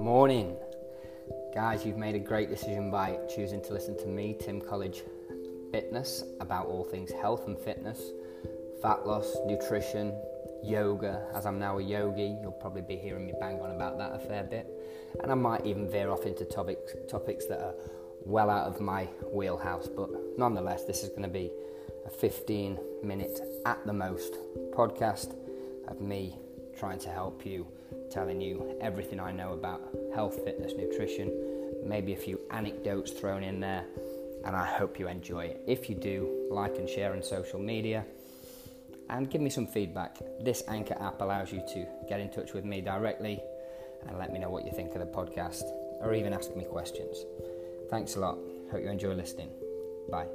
Morning. 0.00 0.56
Guys, 1.54 1.84
you've 1.84 1.98
made 1.98 2.14
a 2.14 2.18
great 2.18 2.48
decision 2.48 2.90
by 2.90 3.18
choosing 3.28 3.62
to 3.64 3.74
listen 3.74 3.98
to 3.98 4.06
me, 4.06 4.34
Tim 4.40 4.58
College 4.58 5.02
Fitness, 5.70 6.24
about 6.40 6.68
all 6.68 6.84
things 6.84 7.12
health 7.12 7.46
and 7.46 7.58
fitness, 7.58 8.00
fat 8.80 9.06
loss, 9.06 9.36
nutrition, 9.46 10.18
yoga. 10.64 11.26
As 11.34 11.44
I'm 11.44 11.58
now 11.58 11.76
a 11.76 11.82
yogi, 11.82 12.34
you'll 12.40 12.56
probably 12.62 12.80
be 12.80 12.96
hearing 12.96 13.26
me 13.26 13.34
bang 13.38 13.60
on 13.60 13.72
about 13.72 13.98
that 13.98 14.14
a 14.14 14.18
fair 14.18 14.42
bit. 14.42 14.66
And 15.22 15.30
I 15.30 15.34
might 15.34 15.66
even 15.66 15.86
veer 15.86 16.10
off 16.10 16.24
into 16.24 16.46
topics, 16.46 16.94
topics 17.06 17.44
that 17.46 17.60
are 17.60 17.74
well 18.24 18.48
out 18.48 18.68
of 18.68 18.80
my 18.80 19.04
wheelhouse, 19.30 19.86
but 19.86 20.08
nonetheless, 20.38 20.84
this 20.84 21.02
is 21.02 21.10
going 21.10 21.24
to 21.24 21.28
be 21.28 21.50
a 22.06 22.10
15 22.10 22.78
minute 23.02 23.38
at 23.66 23.84
the 23.84 23.92
most 23.92 24.38
podcast 24.72 25.34
of 25.88 26.00
me 26.00 26.38
trying 26.80 26.98
to 26.98 27.10
help 27.10 27.44
you, 27.44 27.66
telling 28.10 28.40
you 28.40 28.74
everything 28.80 29.20
I 29.20 29.32
know 29.32 29.52
about 29.52 29.82
health, 30.14 30.42
fitness, 30.44 30.72
nutrition, 30.76 31.30
maybe 31.84 32.14
a 32.14 32.16
few 32.16 32.40
anecdotes 32.50 33.12
thrown 33.12 33.42
in 33.42 33.60
there, 33.60 33.84
and 34.46 34.56
I 34.56 34.64
hope 34.64 34.98
you 34.98 35.06
enjoy 35.06 35.44
it. 35.44 35.62
If 35.66 35.90
you 35.90 35.94
do, 35.94 36.48
like 36.50 36.78
and 36.78 36.88
share 36.88 37.12
on 37.12 37.22
social 37.22 37.60
media 37.60 38.06
and 39.10 39.28
give 39.28 39.42
me 39.42 39.50
some 39.50 39.66
feedback. 39.66 40.16
This 40.40 40.62
Anchor 40.68 40.96
app 40.98 41.20
allows 41.20 41.52
you 41.52 41.62
to 41.74 41.86
get 42.08 42.18
in 42.18 42.30
touch 42.30 42.54
with 42.54 42.64
me 42.64 42.80
directly 42.80 43.42
and 44.08 44.18
let 44.18 44.32
me 44.32 44.38
know 44.38 44.48
what 44.48 44.64
you 44.64 44.72
think 44.72 44.94
of 44.94 45.00
the 45.00 45.06
podcast 45.06 45.64
or 46.00 46.14
even 46.14 46.32
ask 46.32 46.56
me 46.56 46.64
questions. 46.64 47.26
Thanks 47.90 48.16
a 48.16 48.20
lot. 48.20 48.38
Hope 48.70 48.82
you 48.82 48.88
enjoy 48.88 49.12
listening. 49.12 49.50
Bye. 50.10 50.28